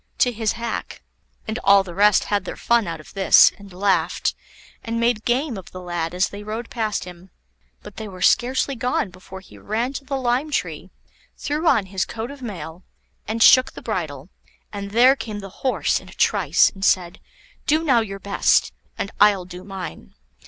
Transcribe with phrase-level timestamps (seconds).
[0.17, 1.03] to his hack.
[1.47, 4.33] And all the rest had their fun out of this, and laughed,
[4.83, 7.29] and made game of the lad as they rode past him.
[7.83, 10.89] But they were scarcely gone, before he ran to the lime tree,
[11.37, 12.83] threw on his coat of mail,
[13.27, 14.29] and shook the bridle,
[14.73, 17.19] and there came the Horse in a trice, and said:
[17.67, 20.15] "Do now your best, and I'll do mine."